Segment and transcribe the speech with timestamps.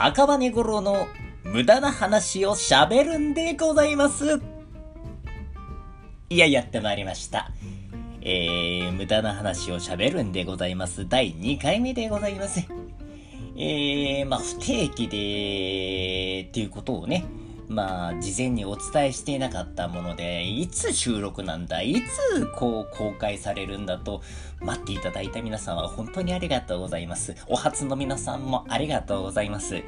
[0.00, 1.08] 赤羽五郎の
[1.42, 4.40] 無駄な話をしゃべるんでございます。
[6.30, 7.50] いや、やってまいりました。
[8.20, 11.08] えー、無駄な話をしゃべるんでございます。
[11.08, 12.60] 第2回目でございます。
[13.56, 17.24] えー、まあ、不定期で、っていうことをね、
[17.68, 24.22] まあ、事前にお伝えしていなかったもので、いつ収録なんだ、いつこう公開されるんだと
[24.60, 27.34] 待っていただいた皆さんは本当にありがとうございます。
[27.46, 29.82] お初の皆さんもありがとうございます。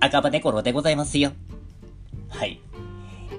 [0.00, 1.32] 赤羽コロでございますよ。
[2.28, 2.60] はい。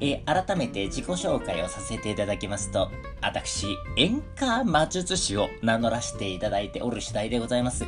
[0.02, 2.90] え、改めて自己紹介をさせていただきますと、
[3.22, 3.68] 私、
[3.98, 7.86] 演歌魔術師を名乗らせていただいておる次第でございます。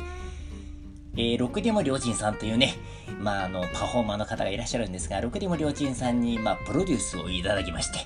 [1.16, 2.74] えー、六でも良人さんというね、
[3.20, 7.98] まあ、あの、パフォーマーの方がいらっしゃるんですが、六でも良人さんに、まあ、プロデュースをいただきまして、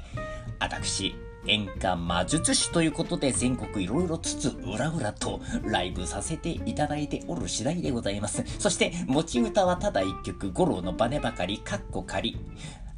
[0.59, 1.15] 私、
[1.47, 8.43] 演歌魔術師ということで全国いろいろつつ裏々とライブさせていただいておる次第でございます。
[8.59, 12.39] そして持ち歌はただ一曲、五郎のバネばかり、カッコ仮。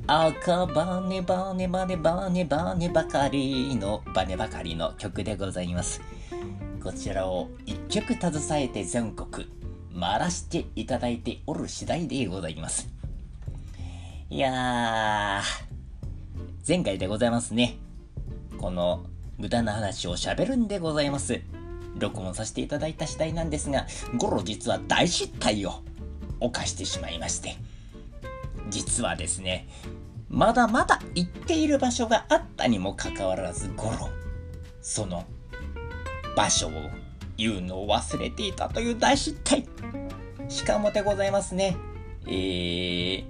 [0.06, 6.00] 赤バネバネバネバネバネばかりのバネばかりの曲でございます。
[6.83, 9.47] こちらを一曲携えて全国
[9.99, 12.89] 回らしていただいておる次第でございます。
[14.31, 15.43] いやー、
[16.67, 17.77] 前回でございますね。
[18.59, 19.07] この
[19.39, 21.41] 無駄な話をしゃべるんでございます。
[21.99, 25.83] 録音させていただいた次第なんですが、ゴロ実は大失態を
[26.41, 27.57] 犯してしまいまして。
[28.71, 29.67] 実はですね、
[30.29, 34.11] まだまだ行っている場所があったにもかかわらず、ゴロ、
[34.83, 35.25] その
[36.37, 36.71] 場所を
[37.39, 39.67] 言うのを忘れていたという大失態。
[40.48, 41.77] しかもでございますね。
[42.27, 43.25] えー、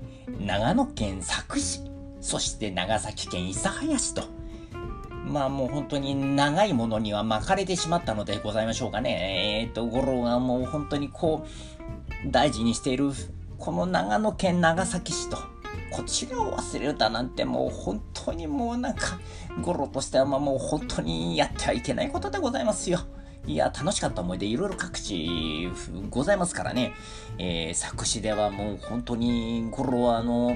[0.44, 1.82] 長野県佐久市、
[2.20, 4.22] そして長崎県諫早市と、
[5.26, 9.66] まあもう本当に長いものには巻かれてしまったのでございましょうかね。
[9.68, 11.46] えー、と、五郎がもう本当にこ
[12.26, 13.10] う、大事にしている、
[13.58, 15.36] この長野県長崎市と、
[15.90, 19.20] こちらを忘れるだなんてもう本当にもうなんか、
[19.60, 23.00] 五郎としてはまあもう本当にやってはいけないことでございますよ。
[23.48, 25.70] いや、楽しかった思い出、いろいろ各地
[26.10, 26.92] ございますからね。
[27.38, 30.54] えー、作詞ではもう本当に、ゴロはあの、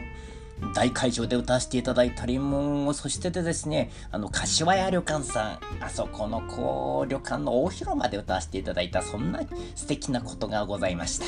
[0.75, 9.41] 大会場で歌わせていただいたりも、そしてでですね、あの、柏屋旅館さん、あそこのこう、旅館の大広間で歌わせていただいた、そんな
[9.75, 11.25] 素敵なことがございました。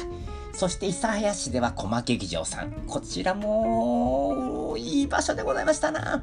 [0.53, 6.23] そして、諫早市では駒劇場さん、こちらも、いい場所でございましたな。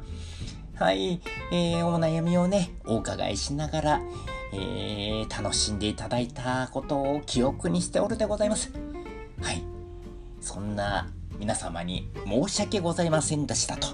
[0.76, 1.20] はい、
[1.50, 4.00] えー、お悩みをね、お伺いしながら、
[4.52, 8.72] えー、楽しんでいただいたことを記憶にしておるでございます。
[9.40, 9.62] はい。
[10.40, 11.08] そんな
[11.38, 13.88] 皆様に申し訳ございませんでしたと。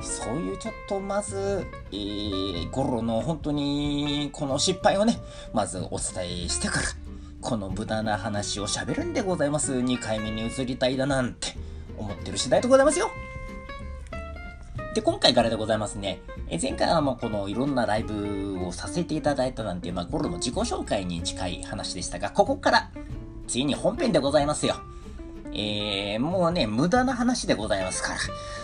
[0.00, 5.18] そういうちょっとまず、えー、ゴロの本当にこの失敗をね、
[5.52, 6.86] まずお伝えしてから、
[7.42, 9.74] この無駄な話をしゃべるんでございます。
[9.74, 11.48] 2回目に移りたいだなんて
[11.98, 13.10] 思ってる次第でございますよ。
[14.94, 16.20] で、今回からでございますね。
[16.48, 22.90] え前回はもうこのいろんなライブをさせていただいたなんて、まあ、ゴロの自己紹介に近い話でしたが、ここから、
[23.46, 24.76] ついに本編でございますよ。
[25.52, 28.18] えー、もうね、無駄な話でございますから。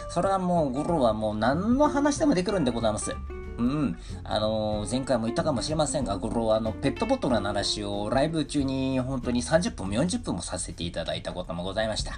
[0.08, 3.14] それはもう、ゴロはもう何の話でもできるんでございます。
[3.58, 3.98] うん。
[4.24, 12.12] あのー、前回も言ったかもしれませんが、ゴロはあの、ペットボトルの話をライブ中に本当に30分も40分もさせていただいたこともございました。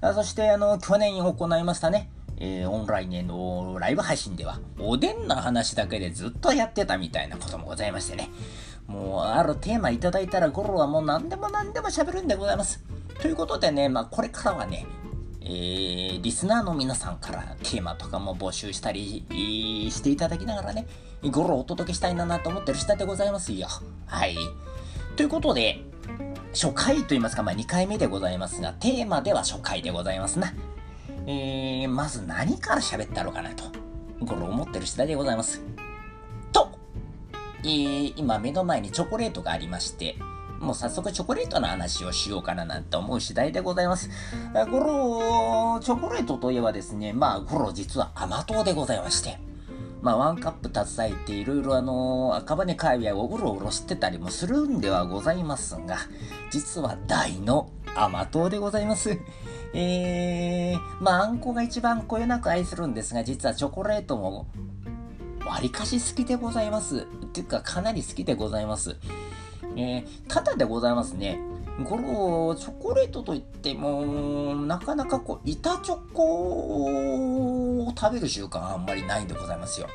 [0.00, 2.10] あそして、あの、去年行いましたね。
[2.38, 8.30] えー、オンラインへのライブ配信では、おでんの話だけでずっとやってたみたいなこともございましてね。
[8.86, 12.84] もう、あるテーマいただいたら、ゴロはもう何でも何でも喋るんでございます。
[13.20, 14.86] ということでね、まあ、これからはね、
[15.40, 19.24] えー、リスナーの皆さんからテーマとかも募集したり
[19.90, 20.86] していただきながらね、
[21.30, 23.68] ゴロをお届けしたいなと思ってる下でございますよ。
[24.06, 24.36] はい。
[25.16, 25.80] ということで、
[26.52, 30.52] 初回と言いますか、まあ、2回目でございますが、テーマでは初回でございますな。
[31.26, 33.64] えー、まず何から喋ったのかなと、
[34.24, 35.60] これ思ってる次第でございます。
[36.52, 36.70] と、
[37.64, 40.16] えー、今目の前にチョコレートがありまして、
[40.60, 44.08] もう早速チョコレートの話をしようかななんて思う次第でございます。
[44.70, 44.78] こ
[45.74, 49.38] のチョコレートといえばですね、まあ、この実は甘党でございまして、
[50.02, 55.98] まあ、ワンカップ携えていろいろあの、赤羽界隈をうろうろしてたりもするんではございますが、
[56.50, 59.18] 実は大の甘党でございます。
[59.74, 64.46] えー、まあ、あんこが一番こよなく愛するんですが、実はチョコレートも、
[65.46, 67.00] わりかし好きでございます。
[67.00, 68.96] っていうか、かなり好きでございます。
[69.76, 71.40] えー、ただでございますね。
[71.84, 79.88] このチョコレートといっても、なかなかこう、板チョコを食べる習慣あんまりないんでございますよ。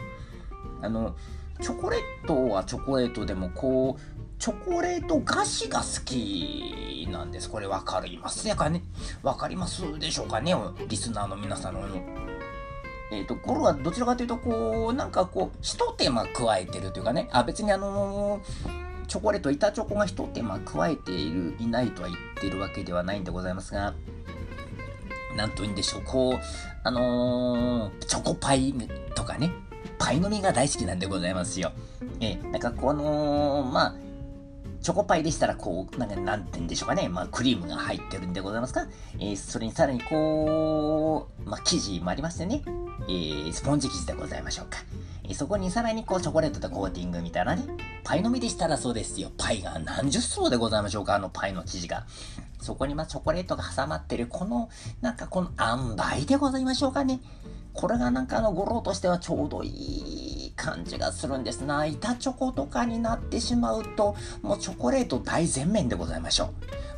[0.81, 1.15] あの、
[1.59, 4.01] チョコレートはチョコレートでもこう、
[4.41, 7.47] チョコレート菓子が好きなんです。
[7.47, 8.81] これわかりますやかね
[9.21, 10.55] わかりますでしょうかね
[10.87, 11.81] リスナーの皆さんの。
[13.11, 23.93] えっ、ー、と、これはどちらかというと、こう、なんかこう、一手間加えてるというかね、あ、別にあのー、チョコレート、板チョコが一手間加えている、いないとは言ってるわけではないんでございますが、
[25.35, 26.39] なんと言うんでしょう、こう、
[26.83, 28.73] あのー、チョコパイ
[29.13, 29.51] とかね、
[29.99, 31.73] パイの実が大好きなんでございますよ。
[32.21, 33.95] えー、なんかこの、まあ、
[34.81, 37.07] チョコパイでしたら、こう、なんか、なんて言うんでしょうかね。
[37.07, 38.87] まあ、クリームが入ってるんでございますか。
[39.19, 42.63] えー、それにさらに、こう、まあ、生地もありましてね。
[43.07, 44.79] えー、スポンジ生地でございましょうか。
[45.23, 47.63] えー、そこにさらに、こう、チョコレートでコーティングみたいなね。
[48.03, 49.31] パイの実でしたらそうですよ。
[49.37, 51.13] パイが何十層でございましょうか。
[51.13, 52.07] あのパイの生地が。
[52.59, 54.69] そこに、まあ、チョコレートが挟まってる、この、
[55.01, 57.19] なんか、この塩梅でございましょうかね。
[57.73, 61.85] これがなんかあの、語呂としてはちょうどいい感じがするんですな。
[61.85, 66.47] 板チョコとかになってしまうと、もうチョコレート大全面でございましょう。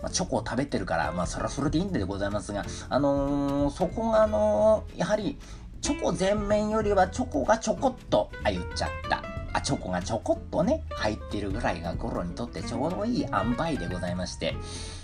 [0.04, 5.38] まあ、チョコを食べてるから、まあ、それはそれでいいんでございますが、あのー、そこがあのー、やはり、
[5.82, 9.24] チョコ全面よりはチョコがちょこっと、あ、言っちゃった。
[9.54, 14.56] あ、チョコがちょこっとね、入ってるぐらいがゴロにとってちょうどいい塩梅でございまして。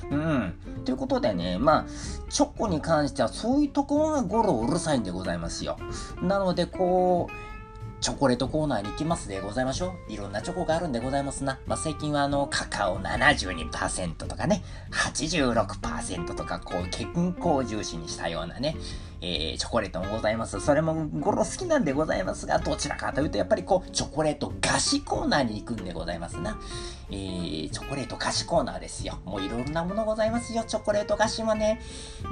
[0.10, 0.54] うん。
[0.86, 1.86] ということでね、まあ、
[2.30, 5.78] チョコに関してはそういうところがゴロうるさいんでございますよ。
[6.22, 7.49] なので、こう、
[8.02, 10.12] チョコレートコーナーに行きますでございましょう。
[10.12, 11.60] いろんなチョコがあるんでございますな。
[11.66, 18.78] まあ、最近はあの、カカオ72%とかね、86%とか、こう、健康重視にしたようなね、
[19.22, 20.60] えー、チョコレートもございます。
[20.60, 26.60] それもゴロ好きなんでございますが、どちらかというと、やっぱりこう、チョコレート菓子コーナーに行くんでございますな。
[27.12, 29.20] えー、チョコレート菓子コーナーですよ。
[29.26, 30.64] もういろんなものございますよ。
[30.66, 31.82] チョコレート菓子もね。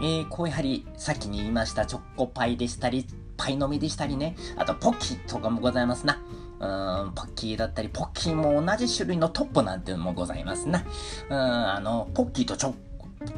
[0.01, 3.05] えー、こうやはり、さっきに言いましたチョコパイでしたり、
[3.37, 6.21] パイの実でしたりね、あとポッキーとかもございますな。
[6.59, 10.83] うーん、ポッキーだったり、ポッキーも同じ種類のトッポなんていうのもございますな。
[11.29, 12.73] うん、あの、ポッキーとチョ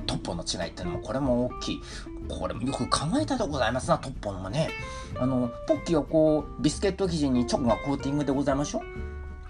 [0.06, 1.81] トッポの違いっていうのもこれも大きい。
[2.30, 4.69] これもよく考えたでございますな、トッポのもね。
[5.18, 8.81] あの、ポッキーはこう、ビスケット生地にチョコがコーティングでございましょ？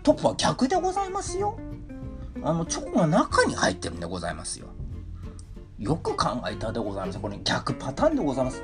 [0.02, 1.58] トッポは逆でございますよ。
[2.42, 4.68] あの、チョコが中に入ってるんでございますよ。
[5.78, 7.20] よく考えたでございます。
[7.20, 8.64] これ逆パターンでございます。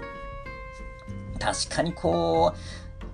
[1.38, 2.58] 確かにこう、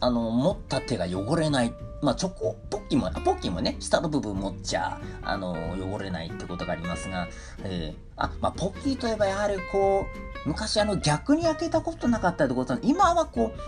[0.02, 1.74] あの、持った手が汚れない。
[2.02, 7.28] まあ、チョコ、ポッキーも、ポッキーもね、下の部分持っちゃ、あの、汚れないってことがありますが、
[7.64, 10.08] えー、あ、まあ、ポッキーといえばやはりこ
[10.46, 13.60] う、昔あの、逆に開けたことなかったってことは、今はこう、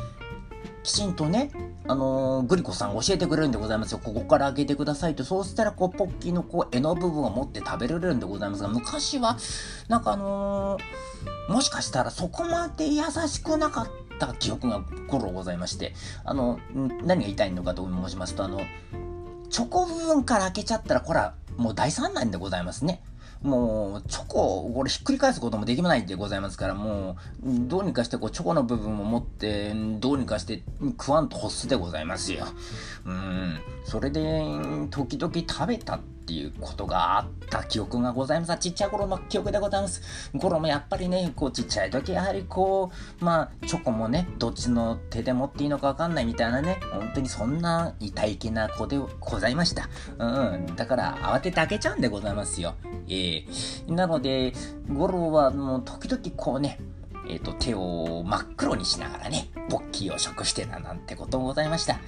[0.84, 1.52] きちんとね、
[1.88, 4.00] あのー、グリコさん教えてくれるんでございますよ。
[4.04, 5.24] ここから開けてくださいと。
[5.24, 9.38] そうしたら、こう、ポッキーのこう、柄の部分を持って食べられるんでございますが、昔は、
[9.88, 13.88] なんかあのー、もしかしたらそこまで優しくなかっ
[14.28, 15.94] た記憶が頃ございまして、
[16.24, 18.62] あの、何が言いたいのかと申しますと、あの、
[19.50, 23.04] チョコ部分から開けちゃったら、これはもう大惨難でございますね。
[23.44, 32.46] もう、チョコ、これひっくり返すこともできないんでございますから、もう、どうにかしてこう、チョコの部分を持って、どうにかして食わんと欲すでございますよ。
[33.06, 33.60] うん。
[33.84, 34.22] それで、
[34.90, 38.58] 時々食べたっていうことがあった記憶がございます。
[38.58, 40.32] ちっちゃい頃の記憶でございます。
[40.40, 42.92] 頃もやっぱりね、こう、ちっちゃい時、やはりこ
[43.22, 49.90] う、まあ、チョコもね、どっちの手で持っていいのかわかんないみたいなね、本当にそんな痛い気な子でございました。
[50.18, 50.76] うん。
[50.76, 52.76] だから、慌てて開けちゃうんでございますよ。
[53.10, 54.54] えー、なので、
[54.90, 56.80] ゴロはもう時々こうね、
[57.28, 62.00] えっ、ー、と、手を真っ黒にしながらね、ポッキーを食してたなんてこともございました。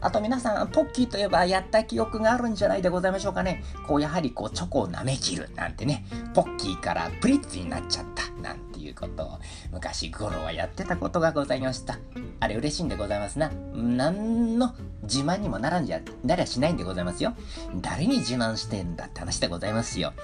[0.00, 3.62] あと皆さん、ポッキーといえばやった記憶があるんじゃないでございましょうかね。
[3.86, 9.38] こう、やはりこう、チョコを舐め切るなんてね、ポッキーからプリッツになっちゃったなんていうことを、
[9.72, 11.98] 昔ゴロはやってたことがございました。
[12.40, 13.50] あれ嬉しいんでございますな。
[13.74, 17.34] なんの自慢にもならんじゃ、なりゃしないんでございますよ。
[17.76, 20.14] 誰に自慢してんだって話でございますよ。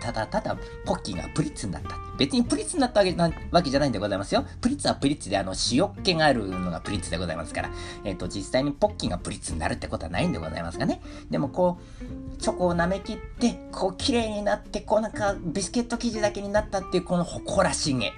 [0.00, 1.96] ただただ、ポッキーがプリッツになった。
[2.18, 4.44] 別にプリッツになったわけなわけじゃないんでございますよ。
[4.60, 7.70] プリッツはプリッツで、あの、塩っ気があるのがプリッツでございますから。
[8.04, 11.00] えっ、ー、と、実際にポッキーがプリッツになるってことはないんでございますがね。
[11.30, 18.12] でも、こう、チョコを舐めきって、こう、綺麗になって、こう、なんか、ビスケット生地だけになったっていう、この誇らしげ。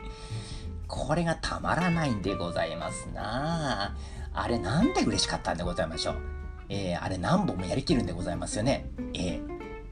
[0.87, 3.97] これがたまらないんでございますな
[4.33, 6.17] あれなんで嬉しかったんでございましょう。
[6.69, 8.91] えー、あれ何本もやりきるんでございますよね。
[9.15, 9.41] え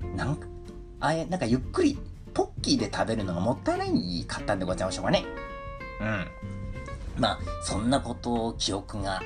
[0.00, 0.51] ー、なん
[1.02, 1.98] か、あれ、なんかゆっくり、
[2.32, 5.24] ポッキーで食べるのがもったいないかったんでございましょうかね。
[6.00, 6.26] うん。
[7.18, 9.20] まあ、そんなことを記憶が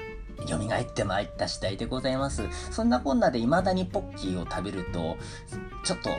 [0.46, 2.42] 蘇ってまいった次第でございます。
[2.70, 5.16] そんなこんなで未だにポッキーを食べると、
[5.84, 6.10] ちょっと、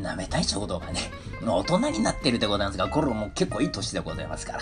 [0.00, 1.00] 舐めたい衝動がね、
[1.44, 4.60] 大人になってるでございますが、ゴロも結構いい年でございますから、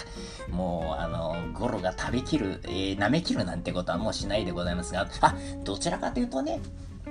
[0.51, 6.61] もう、あの、ゴロが食べきる、えー、舐めきるなんてことはもうしないでございますが、あ、どちらかというとね、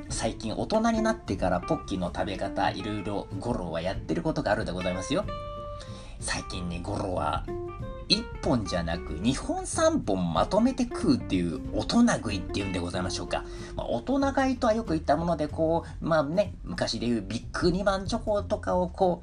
[0.10, 5.26] 最近大人になってからポッキーの食べ方いろいろゴロはやってることがあるでございますよ。
[6.20, 7.46] 最近ね、ゴロは
[8.10, 13.44] 1本じゃなく2本3本まとめて食うっていう大人食いっていうんでございましょうか。
[13.76, 19.22] まあ、大人買いとはよく言ったもので、こう、まあね、昔でいうビッグ2番チョコとかをこ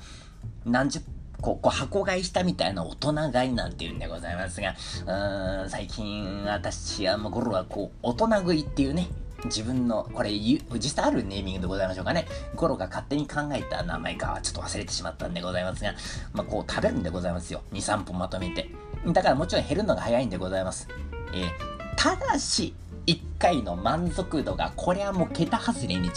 [0.66, 1.00] う、何十
[1.40, 9.08] こう、こう箱買いしたみたいな大人買いなんていうんでございますが、うーん、最近私はもうゴロはこう、大人食いっていうね、
[9.44, 12.26] 自分の、これ、実際あるネーミングでございましょうかね。
[12.54, 15.94] ゴロが勝手に考えた名前かはちょっと忘れてしまったんでございますが、
[16.32, 17.62] まあ、こう食べるんでございますよ。
[17.72, 18.70] 2、3本まとめて。
[19.06, 20.88] だからもちろん減るのが早いんでございます。
[21.34, 21.50] えー、
[21.96, 22.74] ただし、
[23.06, 26.10] 1回の満足度が、これはもう桁外れに違う。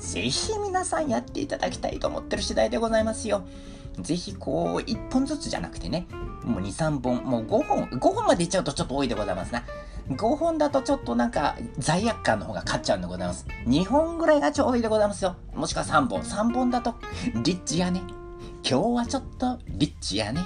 [0.00, 3.44] ぜひ皆さんやっていただきたいと思ってる次第でございますよ。
[4.00, 6.06] ぜひこう、1本ずつじゃなくてね、
[6.44, 9.62] もう2、3本、もう5本、5本までいっちゃうとちょっと多いでございますな。
[10.10, 13.46] 5本だとちょっとなんか罪悪感の方が勝っちゃうんでございます。
[13.66, 15.36] 2本ぐらいがちょうどいいでございますよ。
[15.54, 16.22] もしくは3本。
[16.22, 16.94] 3本だと
[17.42, 18.02] リッチやね。
[18.68, 20.40] 今日はちょっとリッチやね。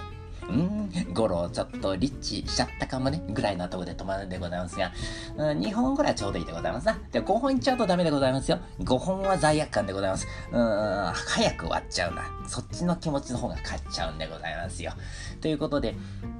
[0.48, 4.90] うん、ゴロちょっとリッチしちゃったかもね、ぐらいのとこで止まるんでございますが、
[5.36, 6.98] うん、2本ぐらいちょうどいいでございますな。
[7.12, 8.58] で、5本いっちゃうとダメでございますよ。
[8.80, 10.26] 5本は罪悪感でございます。
[10.50, 12.24] うん、早く終わっちゃうな。
[12.48, 14.92] そっちの気持ちの方が勝っちゃうんでございますよ。
[15.40, 15.94] ということで、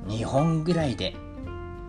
[0.08, 1.14] 2本ぐらいで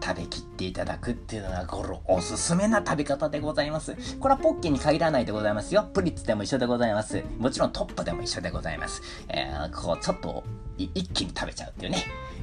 [0.02, 3.96] 食べきっていただくっていうのがゴロおすすめな食べ方でございます。
[4.20, 5.90] これはポッキーに限らないでございますよ。
[5.94, 7.24] プリッツでも一緒でございます。
[7.38, 9.02] もちろんトップでも一緒でございます。
[9.30, 10.44] えー、こうちょっと
[10.78, 12.00] 一気に食べちゃうっていうね。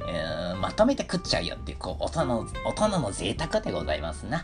[0.07, 4.43] えー、まとめて食っちゃうよっていう、こう、大人の、大人の贅沢でございますな。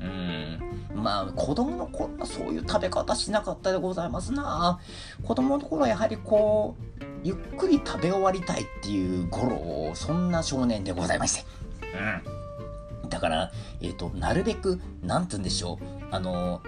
[0.00, 0.58] うん。
[0.94, 4.80] まあ、子供の頃はそういう食べ方しなかったでございますな。
[5.22, 11.44] 子供の頃はやはりこう、ゆっくり食べ終わりたいっていう頃、そんな少年でございまして。
[12.24, 12.35] うん。
[13.08, 15.86] だから、えっ、ー、と、なるべく、なんて言うんでしょう。
[16.10, 16.62] あの、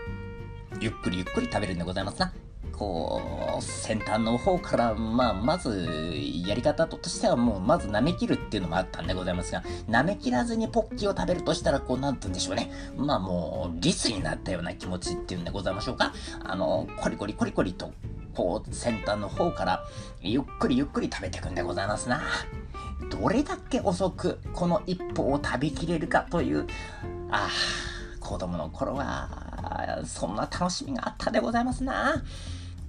[0.80, 2.33] ゆっくりゆっくり食べるんでございますな。
[2.73, 6.14] こう、先端の方から、まあ、まず、
[6.47, 12.71] やり方としてはもう、まず舐め切るっていうのもあったんでございますが、舐め切らずにポッキーを食べるとしたら、こう、なんて言うんでしょうね。
[12.97, 16.12] まあ、もう、リスになったような気持ちっていうんでございましょうか。
[16.45, 17.92] あの、コリコリコリコリと、
[18.35, 19.85] こう、先端の方から、
[20.21, 22.23] ゆっくりゆっくり食べていくんでございますな。
[23.11, 26.67] どれだけ遅くこの一歩を食べきれるかという、
[27.31, 27.51] ああ、
[28.21, 32.23] 子供の頃は、そんな楽しみがあったでございますな。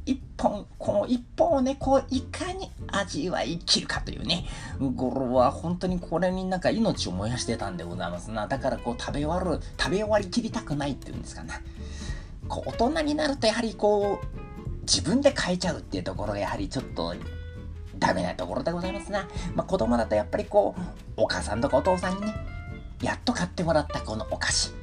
[0.05, 4.45] 一本、この一本をね、こう、いかに味わい切るかというね、
[4.79, 8.47] ゴロは本当にこれになんか命を燃やしてたんでございますな。
[8.47, 11.53] だからこう、食べ終わる、食べ終わり切りたくないっていうんですかね。
[12.47, 14.48] こう、大人になるとやはりこう、
[14.81, 17.13] 自分で変えちゃうっていうところがやはりちょっと
[17.97, 19.27] ダメなところでございますな。
[19.55, 20.81] まあ、子供だとやっぱりこう、
[21.17, 22.35] お母さんとかお父さんにね、
[23.01, 24.73] やっと買ってもらったこのお菓子。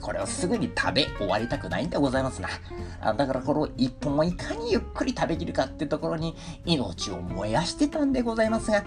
[0.00, 2.48] これをすぐに食べ終わりたくないんでございますな。
[3.00, 8.84] あだからこの一本をいかにゆっくり食べきるかってところに命を燃やしてたんでございますが、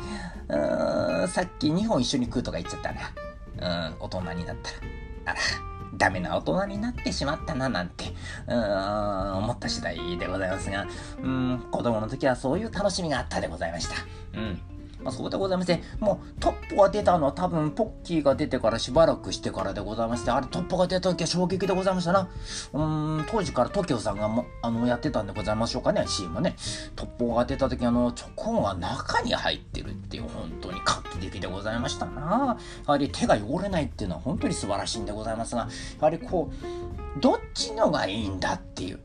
[0.47, 3.89] うーん、さっき2本一緒に食うとか言っちゃったな。
[3.89, 4.77] うん、大人になったら。
[5.25, 5.66] あら。
[5.97, 8.13] ダメな大人になってしまったななんて、
[8.47, 10.85] うーん、思った次第でございますが、
[11.21, 13.95] うん、子供の時はそういう楽しみがあったでございました。
[14.39, 14.76] うん。
[15.01, 22.29] まあ、そうでございまして、もうトップが出たのは多分ポッキーが出てからしばらくしてからでございまして、あれトップが出た時は衝撃でございましたな。
[22.73, 22.81] う
[23.21, 26.55] ん、当時から TOKIO さんがもあのやってたんでございましょうかね、CM ね。
[26.95, 32.57] トップが出た時あの、チョコンが中に入ってるっていう本当に画期的でございましたな。
[32.85, 35.67] やはり手が汚れないっていうのは本当に素晴らしいんでございますが、や
[36.01, 38.99] はりこう、どっちのがいいんだっていう、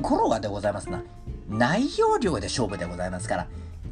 [0.00, 1.02] ゴロがでございますな。
[1.48, 3.46] 内容量で勝負でございますから、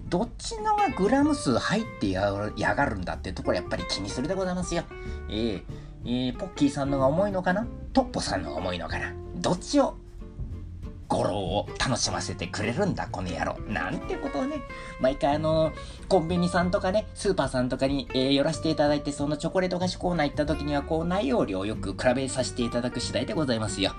[0.08, 4.84] どっちのがグラム数入ってやがるんだってところやっぱり気にするでございますよ。
[5.28, 5.62] えー、
[6.04, 7.66] えー、ポッキーさんのが重いのかな？
[7.92, 9.12] トッポさんのが重いのかな？
[9.36, 9.96] どっちを
[11.08, 13.56] 語呂を楽しませてくれるんだ、この野郎。
[13.68, 14.56] なんてことをね、
[15.00, 15.72] 毎回あの、
[16.08, 23.92] コンビニさんとかね、スーパーさんとかに、えー、寄らせていただいて、そのチョコレート菓子コーナー行った時には、こう、内容量をよく比べさせていただく次第でございますよ。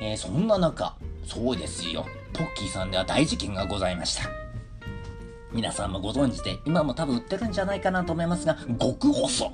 [0.00, 4.47] えー、そんな中、そうですよ、ポッキーさんでは大事件がございました。
[5.52, 9.52] 皆さんもご存知で、今も多分売ってるんじゃないかなと思いますが、極細。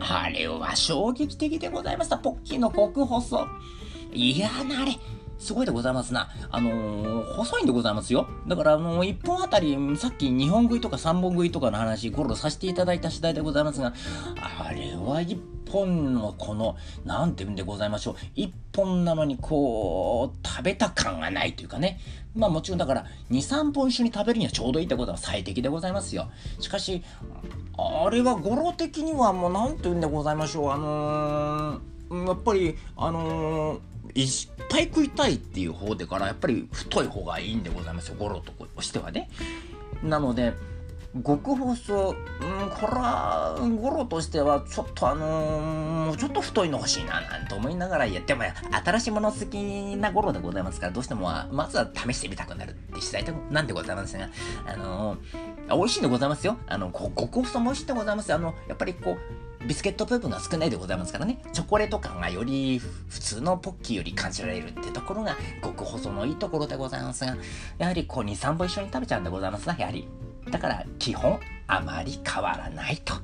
[0.00, 2.18] あれは衝撃的でございました。
[2.18, 3.48] ポッキーの極細。
[4.12, 4.92] いやな、あれ。
[5.38, 6.28] すごいでございますな。
[6.50, 8.28] あのー、細いんでございますよ。
[8.48, 13.94] だから、あのー、1本あたり、さっき2本食いとか3本食いとかの話、ゴロさせていただいた次第でございますが、
[14.36, 15.38] あれは1
[15.70, 18.14] 本のこの、なんて言うんでございましょう。
[18.36, 22.00] 1本なのに、こう、食べた感がないというかね。
[22.34, 26.30] まあもちろんだから、2、3本一緒に食べるにはちょうどいいってことは最適でございますよ。
[26.58, 27.04] しかし、
[27.76, 30.70] あれは語呂的にはもう、なんて言うんでございましょう。
[30.72, 33.80] あのー、やっぱり、あのー
[34.14, 34.28] いっ
[34.68, 38.16] ぱい食いたいっていう方でからやっぱり太い方がいいんでございますよ。
[38.18, 39.28] ゴロとしてはね。
[40.02, 40.54] なので
[41.24, 42.14] 極細、うん、
[42.70, 48.44] これはゴロとしてはちょっとあのー、もうちょっと太いの欲しいななんて思いながらやっても
[48.84, 54.28] 新しいもの好きなゴロでございますからどうしてもまずは試してみたくなるって次第なんでございますが
[54.66, 56.58] あのー、美味しいんでございますよ。
[56.66, 67.36] あの極細も美味しいんでございますあのやっぱりこうビスケット部分が少ないでございますからねチョコレート感がより普通のポッキーより感じられるってところが極細のいいところでございますが
[67.78, 70.06] やはりこう23本一緒に食べちゃうんでございますなやはり
[70.50, 73.14] だから基本あまり変わらないと。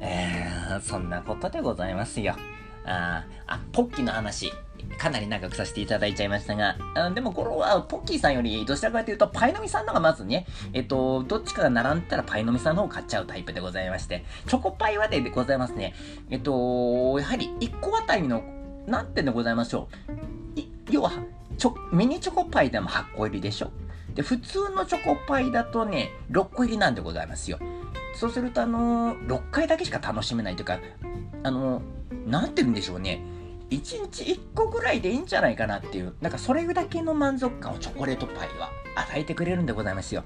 [0.00, 2.36] えー、そんなことでございますよ。
[2.84, 4.52] ああ、ポッキーの話、
[4.98, 15.94] かなり長くさせていただいちゃいましたが、あでもこれはポッキーさんよりどちらかというとパイのみさんの方がまずね、えっと、どっちかが並んだらパイのみさんの方を買っちゃうタイプでございまして、チョコパイはでございますね。
[16.30, 18.42] えっと、やはり1個あたりの、
[18.86, 20.14] 何点でございましょう。
[20.90, 21.12] 要は、
[21.56, 23.70] ちょ、ミニチョコパイでも8個入りでしょ。
[24.14, 27.58] で、普通のチョコパイだとね、6個入りなんでございますよ。
[28.14, 30.78] そうすると、あのー、6回だけしか楽しめないというか、
[31.42, 33.20] あのー、なんて言うんでしょうね。
[33.70, 40.24] 1日1個ぐらいでいいんじゃないかなっていう、なんかそれだけの満足感をチョコレートパイは与えてくれるんでございますよ。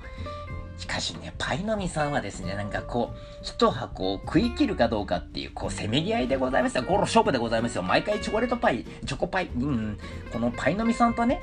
[0.79, 6.85] しかしね、パイのみさんはですね、なんかこう、1箱を食い切るかどうかっていう、こう、せめぎ合いでございますよ。
[6.85, 7.83] ゴロ勝負でございますよ。
[7.83, 9.99] 毎回チョコレートパイ、チョコパイ、うん、
[10.33, 11.41] このパイのみさんとね、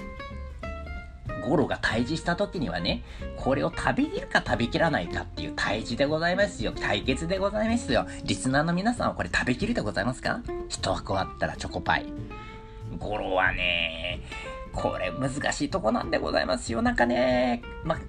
[1.47, 3.03] ゴロが対峙した時にはね、
[3.37, 6.71] これを食べきるか食べきらないかっていう対峙でございますよ。
[6.71, 8.07] 対決でございますよ。
[8.23, 10.41] リスナーの皆さんはこれ食べきるでございますか？
[10.69, 12.05] 一箱あったらチョコパイ。
[12.99, 14.21] ゴロはね、
[14.71, 16.81] これ難しいとこなんでございますよ。
[16.81, 17.99] なんかね、ま、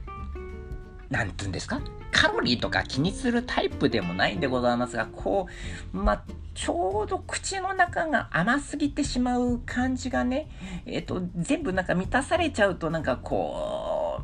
[1.10, 1.80] なんつうんですか？
[2.12, 5.48] カロリーとか気にするタイプでもないんでございますが、こ
[5.92, 6.22] う、ま
[6.56, 10.48] ちょうど口の中が甘すぎてしまう感じがね、
[10.86, 14.22] えっ、と、全部なんか満たされちゃうとなんかこ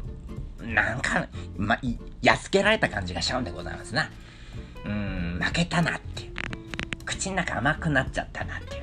[0.58, 1.28] う、なんか、
[1.58, 1.78] ま、
[2.22, 4.10] 安けられた感じがしちゃうんでございますな。
[4.86, 6.32] うん、負けたなっていう。
[7.04, 8.82] 口の中甘くなっちゃったなっていう。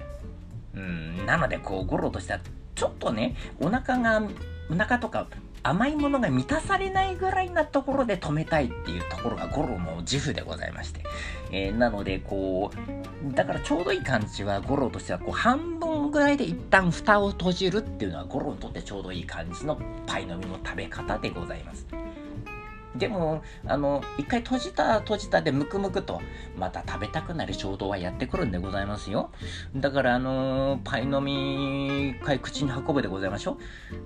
[0.75, 2.41] うん、なのでこう、ゴロとしたら、
[2.75, 4.21] ちょっとね、お腹が、
[4.69, 5.27] お腹とか
[5.63, 11.03] 甘いものが満たされないぐらいなところで止めたいっていうところがゴロの自負でございまして。
[11.51, 21.87] えー、なので、こう、だからちょうどいい感じはゴロとしては、こう、半分ぐらいで一旦蓋を閉じるっていうのはゴロにとってちょうどいい感じのパイの実の食べ方でございます。
[22.99, 26.21] でも、あの、一回閉じた閉じたでムクムクと、
[26.57, 29.31] また食べたくなる衝動はやってくるんでございますよ。
[29.75, 33.57] だから、あのパイの実、一回口に運ぶでございましょ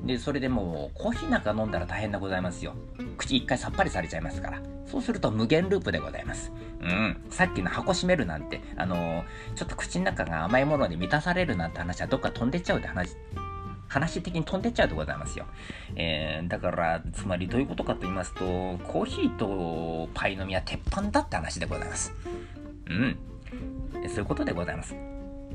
[0.03, 0.07] う。
[0.07, 2.75] で、それでもう、コーヒーなんか飲んだら大変でございますよ。
[3.17, 4.61] 口一回さっぱりされちゃいますから。
[4.85, 6.51] そうすると無限ループでございます。
[6.79, 7.25] うん。
[7.31, 9.23] さっきの箱閉めるなんて、あの
[9.55, 13.15] ちょっと口の中が甘いもので満たされるなんて話はどっか飛んでっちゃうって話
[13.93, 15.45] 話的に飛んでっちゃうでございますよ。
[15.95, 18.39] えー、だから、つまりどういうことかと言いますと、
[18.83, 22.13] コーヒーとパイの実は鉄板だって話でございます。
[22.87, 23.17] うん。
[24.09, 24.95] そういうことでございます。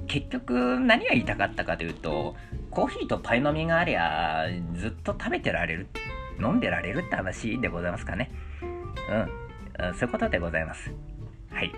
[0.07, 2.37] 結局、何が言いたかったかというと、
[2.71, 5.89] コーヒーとパイの実がありゃ、ずっと食べてられる、
[6.41, 8.31] 飲んでられるって話でございますかね。
[9.11, 9.95] うん。
[9.95, 10.93] そういうことでございます。
[11.51, 11.73] はい。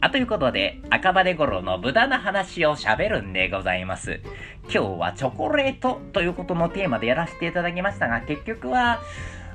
[0.00, 4.20] あ、ということで、赤羽ゴロの無駄な話を喋るんでございます。
[4.64, 9.02] 今日はチョコレートということのテーマでやらせていただきましたが、結局は、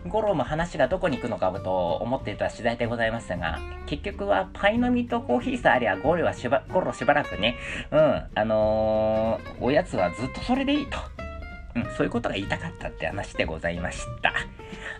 [0.05, 7.55] ゴロも話がどこに行くのかと思っていた次第でございましたが、結局はパイの実とコーヒーさありゃゴロはしば、ゴロしばらくね、
[7.91, 11.22] うん、あのー、おやつはずっとそれでいいと。
[11.75, 14.33] うん、そういうことが言いたかったって話でございました。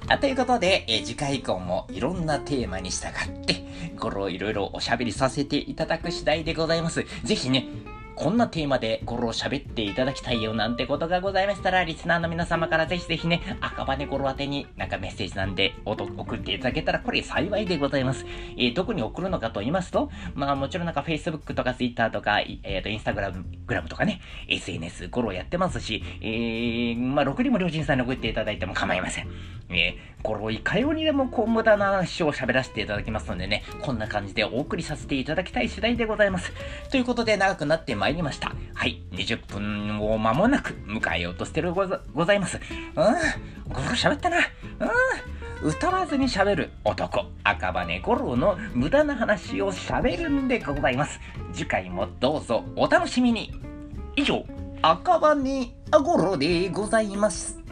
[0.07, 3.63] あということで、え次回以降もいろんなテーマに従って、
[3.97, 7.05] ゴロをいろいろおしゃべりさせていただく次第でございます。
[7.23, 7.67] ぜひね、
[8.15, 18.25] こんなテーマでゴロを喋っていただきたいよなんてことがございましたら、リスナーの皆様からぜひぜひね、赤羽ゴロ宛てになんかメッセージなんで送っていただけたらこれ幸いでございます。
[18.57, 29.27] えー、どこに送るのかと言いますと、まあもちろんなんか Facebook とか Twitter とか、えっ、ー、と Instagram とかね、SNS ゴロやってますし、えー、まあろくにも両親さんに送っていただいても構いません。
[29.69, 36.53] えー、ゴロいかようにでもこう無駄な話を喋らせていただきますのでね、こんな感じでお送りさせていただきたい次第でございます。
[36.91, 38.51] ということで長くなってま参りました。
[38.73, 42.57] はい、20分を間もなく迎えようとしてるございます。
[42.57, 44.39] うん、ゴロ喋ったな。
[45.61, 51.21] うん、歌わずに喋る男、赤羽五郎の無駄な話を喋るんでございます。
[51.53, 53.53] 次回もどうぞお楽しみに。
[54.17, 54.43] 以上、
[54.81, 57.62] 赤羽五郎でございます。